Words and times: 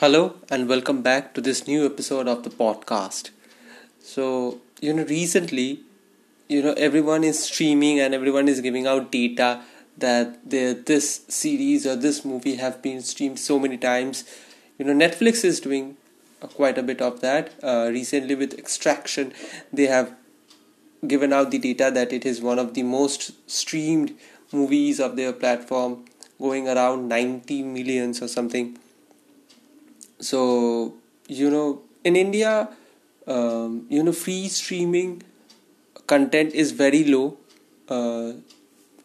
Hello 0.00 0.36
and 0.48 0.66
welcome 0.66 1.02
back 1.02 1.34
to 1.34 1.42
this 1.42 1.66
new 1.66 1.84
episode 1.84 2.26
of 2.26 2.42
the 2.42 2.48
podcast. 2.48 3.28
So, 4.02 4.62
you 4.80 4.94
know, 4.94 5.04
recently, 5.04 5.80
you 6.48 6.62
know, 6.62 6.72
everyone 6.72 7.22
is 7.22 7.44
streaming 7.44 8.00
and 8.00 8.14
everyone 8.14 8.48
is 8.48 8.62
giving 8.62 8.86
out 8.86 9.12
data 9.12 9.62
that 9.98 10.38
this 10.48 11.20
series 11.28 11.86
or 11.86 11.96
this 11.96 12.24
movie 12.24 12.54
have 12.54 12.80
been 12.80 13.02
streamed 13.02 13.38
so 13.38 13.58
many 13.58 13.76
times. 13.76 14.24
You 14.78 14.86
know, 14.86 14.94
Netflix 14.94 15.44
is 15.44 15.60
doing 15.60 15.98
quite 16.54 16.78
a 16.78 16.82
bit 16.82 17.02
of 17.02 17.20
that. 17.20 17.52
Uh, 17.62 17.90
recently, 17.92 18.34
with 18.34 18.58
Extraction, 18.58 19.34
they 19.70 19.88
have 19.88 20.14
given 21.06 21.30
out 21.30 21.50
the 21.50 21.58
data 21.58 21.90
that 21.92 22.10
it 22.10 22.24
is 22.24 22.40
one 22.40 22.58
of 22.58 22.72
the 22.72 22.84
most 22.84 23.32
streamed 23.50 24.16
movies 24.50 24.98
of 24.98 25.16
their 25.16 25.34
platform, 25.34 26.06
going 26.40 26.70
around 26.70 27.06
90 27.06 27.64
millions 27.64 28.22
or 28.22 28.28
something 28.28 28.78
so 30.20 30.94
you 31.28 31.50
know 31.50 31.82
in 32.04 32.16
india 32.16 32.68
um, 33.26 33.86
you 33.88 34.02
know 34.02 34.12
free 34.12 34.48
streaming 34.48 35.22
content 36.06 36.52
is 36.54 36.72
very 36.72 37.04
low 37.04 37.36
uh, 37.88 38.32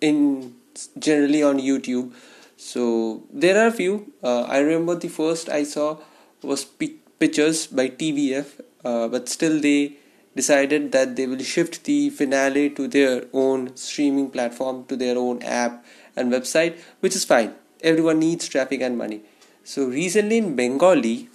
in 0.00 0.54
generally 0.98 1.42
on 1.42 1.58
youtube. 1.58 2.12
So 2.56 3.24
there 3.32 3.58
are 3.62 3.66
a 3.68 3.72
few. 3.72 4.12
Uh, 4.22 4.42
i 4.42 4.58
remember 4.58 4.94
the 4.94 5.08
first 5.08 5.48
i 5.48 5.62
saw 5.64 5.98
was 6.42 6.64
p- 6.64 6.98
Pitchers 7.18 7.66
by 7.68 7.88
tvf 7.88 8.46
uh, 8.84 9.06
but 9.08 9.28
still 9.28 9.60
they 9.60 9.94
decided 10.34 10.90
that 10.92 11.14
they 11.16 11.26
will 11.26 11.42
shift 11.42 11.84
the 11.84 12.10
finale 12.10 12.70
to 12.70 12.88
their 12.88 13.24
own 13.32 13.76
streaming 13.76 14.28
platform 14.30 14.84
to 14.86 14.96
their 14.96 15.16
own 15.18 15.42
app 15.42 15.84
and 16.16 16.32
website 16.32 16.78
which 17.00 17.14
is 17.14 17.24
fine. 17.24 17.54
Everyone 17.82 18.18
needs 18.18 18.48
traffic 18.48 18.80
and 18.80 18.96
money 18.98 19.22
so 19.64 19.86
recently 19.86 20.38
in 20.38 20.56
Bengali, 20.56 21.28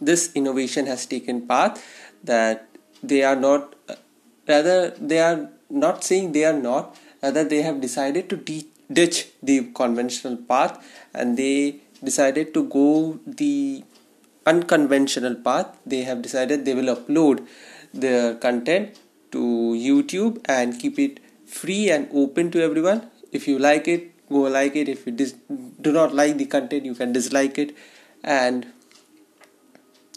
this 0.00 0.32
innovation 0.34 0.86
has 0.86 1.06
taken 1.06 1.46
path 1.46 1.82
that 2.24 2.68
they 3.02 3.22
are 3.22 3.36
not, 3.36 3.74
rather 4.48 4.90
they 4.90 5.20
are 5.20 5.48
not 5.70 6.04
saying 6.04 6.32
they 6.32 6.44
are 6.44 6.52
not, 6.52 6.96
rather 7.22 7.44
they 7.44 7.62
have 7.62 7.80
decided 7.80 8.28
to 8.28 8.36
de- 8.36 8.68
ditch 8.92 9.28
the 9.42 9.70
conventional 9.74 10.36
path 10.36 10.84
and 11.14 11.36
they 11.36 11.80
decided 12.04 12.52
to 12.54 12.64
go 12.64 13.18
the 13.26 13.82
unconventional 14.46 15.34
path. 15.34 15.76
They 15.86 16.02
have 16.02 16.22
decided 16.22 16.64
they 16.64 16.74
will 16.74 16.94
upload 16.94 17.46
their 17.94 18.34
content 18.34 18.98
to 19.32 19.38
YouTube 19.38 20.40
and 20.44 20.78
keep 20.78 20.98
it 20.98 21.20
free 21.46 21.90
and 21.90 22.08
open 22.12 22.50
to 22.50 22.62
everyone. 22.62 23.10
If 23.32 23.48
you 23.48 23.58
like 23.58 23.88
it, 23.88 24.12
go 24.28 24.40
like 24.42 24.76
it. 24.76 24.88
If 24.88 25.06
you 25.06 25.12
dis- 25.12 25.34
do 25.80 25.92
not 25.92 26.14
like 26.14 26.36
the 26.36 26.46
content 26.46 26.84
you 26.84 26.94
can 26.94 27.12
dislike 27.12 27.58
it. 27.58 27.76
And 28.22 28.66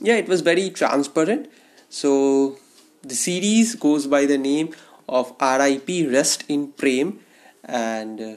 yeah 0.02 0.16
it 0.16 0.28
was 0.28 0.42
very 0.42 0.70
transparent. 0.70 1.50
So 1.90 2.58
the 3.02 3.16
series 3.16 3.76
goes 3.76 4.08
by 4.08 4.26
the 4.26 4.38
name 4.38 4.74
of 5.08 5.34
RIP 5.42 6.12
Rest 6.12 6.44
in 6.48 6.72
Prem. 6.74 7.20
And 7.66 8.22
uh, 8.22 8.36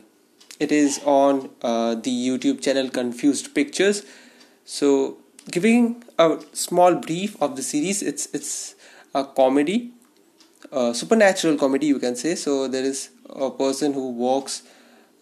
it 0.61 0.73
is 0.73 1.01
on 1.05 1.51
uh, 1.63 1.95
the 1.95 2.11
YouTube 2.11 2.63
channel 2.63 2.89
Confused 2.89 3.55
Pictures. 3.55 4.05
So 4.65 5.19
giving 5.51 6.05
a 6.19 6.39
small 6.53 6.95
brief 6.95 7.41
of 7.43 7.57
the 7.57 7.63
series 7.63 8.01
it's 8.01 8.29
it's 8.33 8.77
a 9.13 9.25
comedy 9.25 9.91
a 10.71 10.95
supernatural 10.95 11.57
comedy 11.57 11.87
you 11.87 11.99
can 11.99 12.17
say. 12.17 12.35
So 12.35 12.69
there 12.69 12.85
is 12.85 13.11
a 13.29 13.51
person 13.51 13.93
who 13.93 14.11
walks 14.11 14.63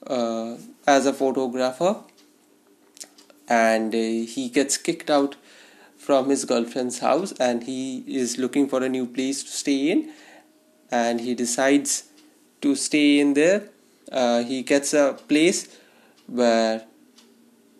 uh, 0.06 0.56
as 0.86 1.06
a 1.06 1.12
photographer 1.12 1.96
and 3.48 3.94
uh, 3.94 3.98
he 3.98 4.48
gets 4.48 4.76
kicked 4.76 5.10
out 5.10 5.36
from 5.96 6.30
his 6.30 6.44
girlfriend's 6.44 7.00
house 7.00 7.32
and 7.32 7.64
he 7.64 8.04
is 8.06 8.38
looking 8.38 8.68
for 8.68 8.82
a 8.82 8.88
new 8.88 9.06
place 9.06 9.42
to 9.42 9.50
stay 9.50 9.90
in 9.90 10.10
and 10.90 11.20
he 11.20 11.34
decides 11.34 12.04
to 12.62 12.74
stay 12.74 13.20
in 13.20 13.34
there. 13.34 13.68
Uh, 14.10 14.42
he 14.42 14.62
gets 14.62 14.94
a 14.94 15.18
place 15.28 15.76
where 16.26 16.84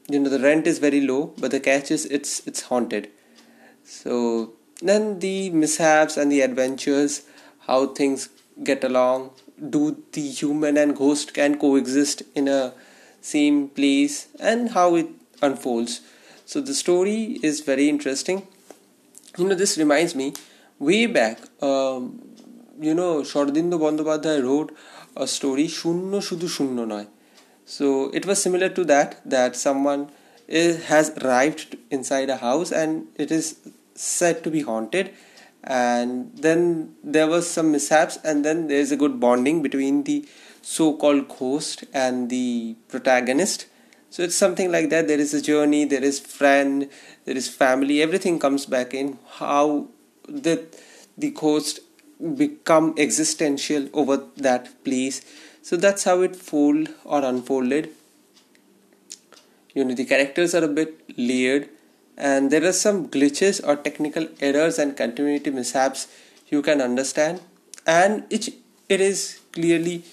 you 0.09 0.19
know 0.19 0.29
the 0.29 0.41
rent 0.41 0.67
is 0.67 0.79
very 0.79 1.01
low 1.01 1.33
but 1.39 1.51
the 1.51 1.61
catch 1.61 1.91
is 1.91 2.05
it's 2.07 2.47
it's 2.47 2.63
haunted. 2.63 3.09
So 3.85 4.55
then 4.83 5.21
the 5.21 5.51
mishaps 5.51 6.17
and 6.17 6.31
the 6.31 6.41
adventures 6.41 7.23
how 7.67 7.87
things 7.87 8.29
get 8.63 8.85
along 8.85 9.31
do 9.69 10.03
the 10.13 10.21
human 10.21 10.77
and 10.77 10.97
ghost 10.97 11.35
can 11.35 11.59
coexist 11.59 12.23
in 12.35 12.49
a 12.49 12.73
same 13.21 13.69
place 13.69 14.29
and 14.39 14.71
how 14.71 14.95
it 14.95 15.09
unfolds. 15.43 16.01
So 16.47 16.61
the 16.61 16.75
story 16.75 17.39
is 17.43 17.61
very 17.61 17.89
interesting. 17.89 18.47
You 19.39 19.47
know 19.47 19.55
this 19.55 19.77
reminds 19.79 20.15
me 20.15 20.33
way 20.79 21.07
back 21.07 21.41
um, 21.63 22.21
you 22.81 22.95
know 22.95 23.23
Sharadindu 23.23 23.79
Bandyopadhyay 23.85 24.43
wrote 24.43 24.77
a 25.17 25.27
story 25.27 25.67
Shunno 25.67 26.21
Shudu 26.21 26.49
Shunno 26.49 26.87
Noy. 26.87 27.07
So 27.65 28.11
it 28.11 28.27
was 28.27 28.43
similar 28.43 28.69
to 28.71 28.85
that 28.85 29.21
that 29.25 29.55
someone 29.55 30.11
is, 30.49 30.87
has 30.87 31.11
arrived 31.19 31.77
inside 31.91 32.29
a 32.31 32.39
house 32.39 32.73
and 32.73 33.07
it 33.17 33.31
is 33.31 33.57
said 33.95 34.43
to 34.43 34.51
be 34.51 34.63
haunted 34.63 35.11
and 35.65 36.31
then 36.37 36.95
there 37.05 37.27
was 37.27 37.49
some 37.49 37.73
mishaps 37.73 38.19
and 38.25 38.45
then 38.45 38.69
there's 38.69 38.93
a 38.93 38.97
good 38.97 39.21
bonding 39.21 39.63
between 39.63 40.05
the 40.05 40.27
so-called 40.63 41.29
ghost 41.29 41.85
and 41.93 42.31
the 42.31 42.77
protagonist. 42.89 43.67
So 44.11 44.23
it's 44.23 44.35
something 44.35 44.73
like 44.73 44.91
that. 44.91 45.07
There 45.07 45.21
is 45.21 45.35
a 45.35 45.43
journey 45.43 45.85
there 45.85 46.03
is 46.03 46.19
friend 46.19 46.89
there 47.25 47.37
is 47.37 47.49
family. 47.49 48.03
Everything 48.03 48.39
comes 48.39 48.67
back 48.67 48.95
in 48.95 49.19
how 49.39 49.89
the 50.27 50.67
the 51.17 51.31
ghost 51.31 51.81
become 52.37 52.95
existential 52.99 53.89
over 53.93 54.25
that 54.37 54.83
place. 54.85 55.23
So 55.63 55.77
that's 55.77 56.05
how 56.05 56.23
it 56.23 56.37
fold 56.37 56.89
or 57.05 57.23
unfolded. 57.25 57.91
You 59.75 59.85
know 59.85 59.95
the 59.95 60.05
characters 60.05 60.55
are 60.55 60.65
a 60.65 60.69
bit 60.69 61.01
layered 61.17 61.69
and 62.21 62.51
there 62.51 62.65
are 62.71 62.73
some 62.73 63.09
glitches 63.09 63.61
or 63.67 63.77
technical 63.77 64.29
errors 64.41 64.79
and 64.79 64.97
continuity 64.97 65.51
mishaps 65.51 66.07
you 66.49 66.63
can 66.63 66.81
understand. 66.81 67.41
And 67.87 68.25
it, 68.31 68.49
it 68.89 69.01
is 69.01 69.41
clearly 69.53 70.05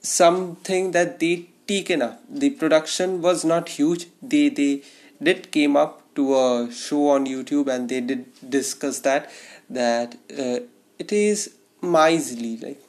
something 0.00 0.92
that 0.92 1.20
they 1.20 1.50
taken 1.66 2.02
up. 2.02 2.22
The 2.28 2.50
production 2.50 3.20
was 3.22 3.44
not 3.44 3.68
huge. 3.68 4.06
They 4.22 4.48
they 4.48 4.82
did 5.22 5.50
came 5.52 5.76
up 5.76 6.00
to 6.14 6.34
a 6.36 6.72
show 6.72 7.08
on 7.10 7.26
youtube 7.26 7.68
and 7.72 7.88
they 7.88 8.00
did 8.00 8.26
discuss 8.56 9.00
that 9.00 9.30
that 9.68 10.14
uh, 10.44 10.58
it 10.98 11.12
is 11.12 11.54
miserly 11.80 12.56
like 12.56 12.80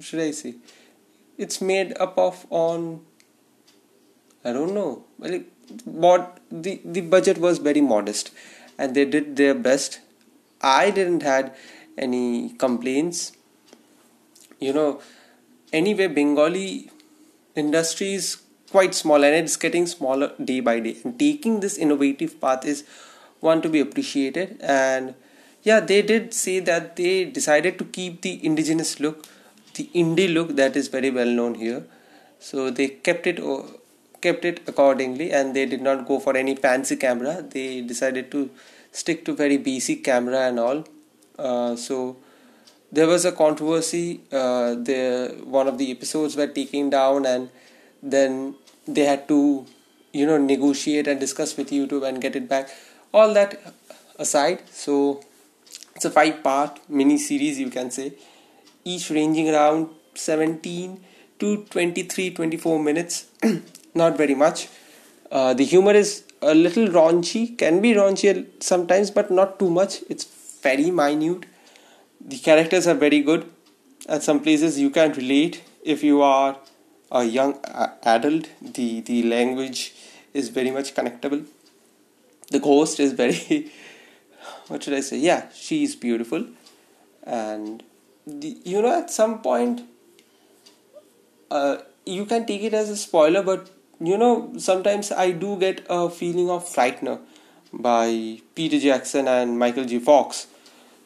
should 0.00 0.20
i 0.20 0.30
say? 0.32 0.54
It's 1.38 1.60
made 1.60 1.96
up 1.98 2.18
of 2.18 2.46
on 2.50 3.00
i 4.44 4.52
don't 4.52 4.74
know 4.74 5.04
like 5.18 5.46
what 5.84 6.38
the 6.50 6.80
the 6.84 7.00
budget 7.00 7.38
was 7.38 7.58
very 7.58 7.80
modest 7.80 8.30
and 8.78 8.94
they 8.94 9.04
did 9.04 9.36
their 9.36 9.54
best. 9.54 10.00
I 10.60 10.90
didn't 10.90 11.22
had 11.22 11.54
any 11.98 12.50
complaints. 12.64 13.32
You 14.60 14.72
know 14.72 15.00
anyway 15.72 16.06
bengali 16.06 16.90
industry 17.56 18.14
is 18.14 18.36
quite 18.70 18.94
small 18.94 19.24
and 19.24 19.34
it's 19.34 19.56
getting 19.56 19.86
smaller 19.86 20.32
day 20.42 20.60
by 20.60 20.80
day. 20.80 20.96
And 21.04 21.18
taking 21.18 21.60
this 21.60 21.76
innovative 21.78 22.40
path 22.40 22.64
is 22.64 22.84
one 23.40 23.60
to 23.62 23.68
be 23.68 23.80
appreciated. 23.80 24.58
And 24.60 25.14
yeah 25.62 25.80
they 25.80 26.02
did 26.02 26.32
say 26.34 26.60
that 26.60 26.96
they 26.96 27.24
decided 27.24 27.78
to 27.78 27.84
keep 27.84 28.22
the 28.22 28.44
indigenous 28.44 28.98
look 29.00 29.26
the 29.74 29.88
indie 29.94 30.32
look 30.32 30.56
that 30.56 30.76
is 30.76 30.88
very 30.88 31.10
well 31.10 31.26
known 31.26 31.54
here. 31.54 31.84
So 32.38 32.70
they 32.70 32.88
kept 32.88 33.26
it 33.26 33.40
kept 34.22 34.44
it 34.44 34.60
accordingly 34.66 35.30
and 35.32 35.54
they 35.54 35.66
did 35.66 35.82
not 35.82 36.06
go 36.06 36.18
for 36.18 36.36
any 36.36 36.54
fancy 36.54 36.96
camera. 36.96 37.42
They 37.42 37.80
decided 37.82 38.30
to 38.30 38.50
stick 38.92 39.24
to 39.26 39.34
very 39.34 39.56
basic 39.56 40.04
camera 40.04 40.40
and 40.48 40.58
all. 40.58 40.84
Uh, 41.38 41.76
so 41.76 42.16
there 42.90 43.06
was 43.06 43.24
a 43.24 43.32
controversy 43.32 44.20
uh, 44.30 44.74
the 44.74 45.34
one 45.44 45.66
of 45.66 45.78
the 45.78 45.90
episodes 45.90 46.36
were 46.36 46.46
taken 46.46 46.90
down 46.90 47.26
and 47.26 47.50
then 48.02 48.54
they 48.86 49.04
had 49.04 49.26
to 49.28 49.66
you 50.12 50.26
know 50.26 50.36
negotiate 50.36 51.08
and 51.08 51.18
discuss 51.18 51.56
with 51.56 51.70
youtube 51.70 52.06
and 52.06 52.20
get 52.20 52.36
it 52.36 52.48
back. 52.48 52.68
All 53.14 53.32
that 53.34 53.60
aside 54.18 54.62
so 54.70 55.22
it's 55.96 56.04
a 56.04 56.10
five 56.10 56.42
part 56.42 56.78
mini 56.88 57.18
series 57.18 57.58
you 57.58 57.70
can 57.70 57.90
say 57.90 58.12
each 58.84 59.10
ranging 59.10 59.48
around 59.50 59.88
17 60.14 61.02
to 61.38 61.64
23 61.64 62.30
24 62.34 62.78
minutes 62.78 63.26
not 63.94 64.16
very 64.16 64.34
much. 64.34 64.68
Uh, 65.30 65.54
the 65.54 65.64
humor 65.64 65.92
is 65.92 66.24
a 66.40 66.54
little 66.54 66.88
raunchy, 66.88 67.56
can 67.56 67.80
be 67.80 67.92
raunchy 67.94 68.46
sometimes, 68.60 69.10
but 69.10 69.30
not 69.30 69.58
too 69.58 69.70
much. 69.70 70.00
It's 70.08 70.24
very 70.62 70.90
minute. 70.90 71.46
The 72.20 72.38
characters 72.38 72.86
are 72.86 72.94
very 72.94 73.20
good. 73.20 73.50
At 74.08 74.22
some 74.22 74.40
places, 74.40 74.78
you 74.78 74.90
can 74.90 75.12
relate 75.12 75.62
if 75.84 76.02
you 76.02 76.22
are 76.22 76.56
a 77.10 77.24
young 77.24 77.58
adult. 78.04 78.48
The 78.60 79.00
the 79.00 79.22
language 79.22 79.94
is 80.34 80.48
very 80.48 80.70
much 80.70 80.94
connectable. 80.94 81.44
the 82.50 82.60
ghost 82.60 83.00
is 83.00 83.12
very 83.12 83.70
what 84.68 84.82
should 84.82 84.94
I 84.94 85.00
say? 85.00 85.18
Yeah, 85.18 85.48
she's 85.54 85.96
beautiful, 85.96 86.46
and 87.24 87.82
the, 88.26 88.56
you 88.64 88.82
know 88.82 88.92
at 88.98 89.10
some 89.10 89.40
point, 89.42 89.82
uh, 91.50 91.78
you 92.06 92.24
can 92.26 92.46
take 92.46 92.62
it 92.62 92.74
as 92.74 92.90
a 92.90 92.96
spoiler, 92.96 93.42
but 93.42 93.70
you 94.06 94.18
know 94.18 94.52
sometimes 94.58 95.12
I 95.12 95.30
do 95.32 95.58
get 95.58 95.84
a 95.88 96.10
feeling 96.10 96.50
of 96.50 96.64
Frightener 96.64 97.20
by 97.72 98.40
Peter 98.54 98.78
Jackson 98.78 99.28
and 99.28 99.58
Michael 99.58 99.84
J. 99.84 99.98
Fox. 99.98 100.46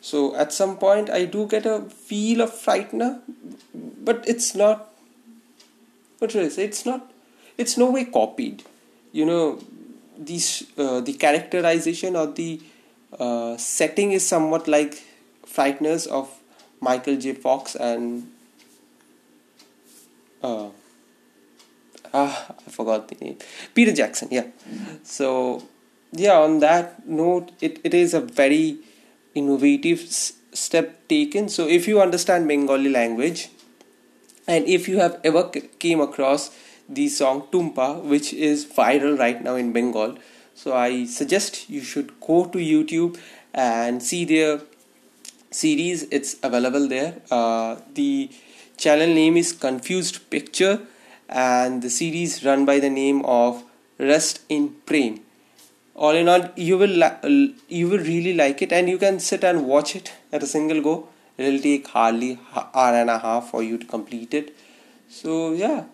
So 0.00 0.34
at 0.36 0.52
some 0.52 0.76
point 0.78 1.10
I 1.10 1.24
do 1.24 1.46
get 1.46 1.66
a 1.66 1.82
feel 1.82 2.40
of 2.40 2.50
Frightener, 2.52 3.20
but 3.74 4.24
it's 4.28 4.54
not. 4.54 4.92
What 6.18 6.30
should 6.32 6.44
I 6.44 6.48
say? 6.48 6.64
It's 6.64 6.86
not. 6.86 7.12
It's 7.58 7.76
no 7.76 7.90
way 7.90 8.04
copied. 8.04 8.62
You 9.12 9.26
know, 9.26 9.60
these 10.18 10.64
uh, 10.78 11.00
the 11.00 11.12
characterization 11.12 12.16
or 12.16 12.26
the 12.26 12.60
uh, 13.18 13.56
setting 13.56 14.12
is 14.12 14.26
somewhat 14.26 14.68
like 14.68 15.02
Frighteners 15.46 16.06
of 16.06 16.30
Michael 16.80 17.16
J. 17.16 17.32
Fox 17.32 17.74
and 17.74 18.30
uh, 20.42 20.68
ah, 22.20 22.34
I 22.66 22.70
forgot 22.70 23.08
the 23.08 23.16
name. 23.24 23.36
Peter 23.74 23.92
Jackson, 23.92 24.28
yeah. 24.30 24.46
So, 25.02 25.62
yeah, 26.12 26.38
on 26.38 26.60
that 26.60 27.06
note, 27.06 27.52
it, 27.60 27.80
it 27.84 27.94
is 27.94 28.14
a 28.14 28.20
very 28.20 28.78
innovative 29.34 30.00
s- 30.00 30.32
step 30.52 31.06
taken. 31.08 31.48
So, 31.48 31.66
if 31.68 31.86
you 31.88 32.00
understand 32.00 32.48
Bengali 32.48 32.88
language, 32.90 33.48
and 34.46 34.66
if 34.66 34.88
you 34.88 34.98
have 34.98 35.20
ever 35.24 35.48
c- 35.52 35.62
came 35.78 36.00
across 36.00 36.50
the 36.88 37.08
song 37.08 37.42
Tumpa, 37.52 38.02
which 38.02 38.32
is 38.32 38.64
viral 38.64 39.18
right 39.18 39.42
now 39.42 39.56
in 39.56 39.72
Bengal, 39.72 40.16
so 40.54 40.74
I 40.74 41.04
suggest 41.06 41.68
you 41.68 41.82
should 41.82 42.18
go 42.20 42.46
to 42.46 42.58
YouTube 42.58 43.18
and 43.52 44.02
see 44.02 44.24
their 44.24 44.60
series. 45.50 46.04
It's 46.10 46.36
available 46.42 46.88
there. 46.88 47.20
Uh, 47.30 47.76
the 47.94 48.30
channel 48.76 49.08
name 49.08 49.36
is 49.36 49.52
Confused 49.52 50.30
Picture, 50.30 50.80
and 51.28 51.82
the 51.82 51.90
series 51.90 52.44
run 52.44 52.64
by 52.64 52.78
the 52.80 52.90
name 52.90 53.24
of 53.24 53.62
Rest 53.98 54.40
in 54.48 54.76
Prem. 54.86 55.20
All 55.94 56.14
in 56.14 56.28
all, 56.28 56.50
you 56.56 56.76
will 56.78 56.96
li- 57.04 57.54
you 57.68 57.88
will 57.88 57.98
really 57.98 58.34
like 58.34 58.62
it, 58.62 58.72
and 58.72 58.88
you 58.88 58.98
can 58.98 59.18
sit 59.20 59.44
and 59.44 59.66
watch 59.66 59.96
it 59.96 60.12
at 60.32 60.42
a 60.42 60.46
single 60.46 60.82
go. 60.82 61.08
It'll 61.38 61.60
take 61.60 61.88
hardly 61.88 62.38
hour 62.54 62.94
and 62.94 63.10
a 63.10 63.18
half 63.18 63.50
for 63.50 63.62
you 63.62 63.78
to 63.78 63.86
complete 63.86 64.34
it. 64.34 64.54
So 65.08 65.52
yeah, 65.52 65.84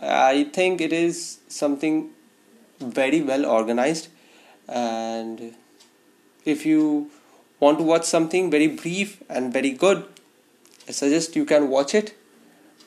I 0.00 0.44
think 0.52 0.80
it 0.80 0.92
is 0.92 1.38
something 1.48 2.10
very 2.80 3.20
well 3.20 3.44
organized 3.46 4.08
and 4.68 5.54
if 6.44 6.64
you 6.64 7.10
want 7.60 7.78
to 7.78 7.84
watch 7.84 8.04
something 8.04 8.50
very 8.50 8.68
brief 8.68 9.22
and 9.28 9.52
very 9.52 9.70
good 9.70 10.04
i 10.88 10.92
suggest 10.92 11.34
you 11.34 11.44
can 11.44 11.68
watch 11.68 11.94
it 11.94 12.16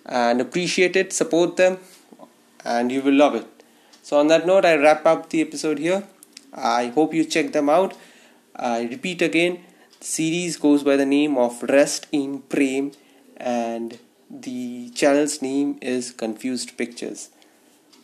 and 0.06 0.42
appreciate 0.42 0.96
it 0.96 1.14
support 1.14 1.58
them 1.58 1.78
and 2.66 2.92
you 2.92 3.02
will 3.02 3.14
love 3.14 3.36
it 3.36 3.48
so 4.02 4.20
on 4.20 4.28
that 4.28 4.46
note 4.46 4.66
i 4.66 4.76
wrap 4.76 5.06
up 5.06 5.30
the 5.30 5.42
episode 5.42 5.80
here 5.80 6.04
i 6.54 6.88
hope 6.96 7.14
you 7.14 7.24
check 7.24 7.52
them 7.52 7.70
out 7.70 7.96
i 8.56 8.84
repeat 8.84 9.22
again 9.22 9.60
the 10.00 10.06
series 10.06 10.58
goes 10.58 10.84
by 10.84 10.96
the 10.96 11.06
name 11.06 11.38
of 11.38 11.62
rest 11.64 12.08
in 12.12 12.40
prem 12.54 12.92
and 13.38 14.00
the 14.30 14.90
channel's 14.92 15.42
name 15.42 15.78
is 15.82 16.12
confused 16.12 16.78
pictures 16.78 17.30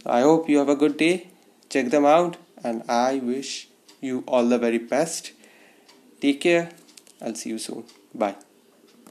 i 0.06 0.22
hope 0.22 0.50
you 0.50 0.58
have 0.58 0.70
a 0.70 0.76
good 0.76 0.98
day 0.98 1.16
check 1.70 1.90
them 1.90 2.06
out 2.06 2.38
and 2.64 2.84
I 2.88 3.20
wish 3.20 3.68
you 4.02 4.24
all 4.28 4.46
the 4.46 4.58
very 4.58 4.78
best. 4.78 5.32
Take 6.22 6.42
care. 6.42 6.72
I'll 7.22 7.36
see 7.36 7.50
you 7.50 7.60
soon. 7.60 7.84
Bye. 8.14 8.47